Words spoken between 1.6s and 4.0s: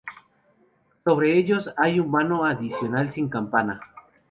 hay un vano adicional sin campana.